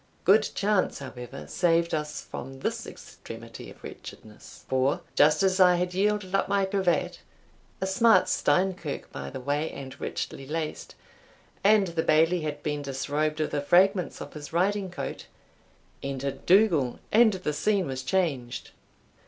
Good 0.23 0.49
chance, 0.55 0.97
however, 0.97 1.45
saved 1.45 1.93
us 1.93 2.21
from 2.21 2.61
this 2.61 2.87
extremity 2.87 3.69
of 3.69 3.83
wretchedness; 3.83 4.65
for, 4.67 5.01
just 5.13 5.43
as 5.43 5.59
I 5.59 5.75
had 5.75 5.93
yielded 5.93 6.33
up 6.33 6.47
my 6.49 6.65
cravat 6.65 7.19
(a 7.81 7.85
smart 7.85 8.27
Steinkirk, 8.27 9.11
by 9.11 9.29
the 9.29 9.39
way, 9.39 9.69
and 9.69 10.01
richly 10.01 10.47
laced), 10.47 10.95
and 11.63 11.89
the 11.89 12.01
Bailie 12.01 12.41
had 12.41 12.63
been 12.63 12.81
disrobed 12.81 13.39
of 13.41 13.51
the 13.51 13.61
fragments 13.61 14.19
of 14.21 14.33
his 14.33 14.51
riding 14.51 14.89
coat 14.89 15.27
enter 16.01 16.31
Dougal, 16.31 16.97
and 17.11 17.33
the 17.33 17.53
scene 17.53 17.85
was 17.85 18.01
changed. 18.01 18.71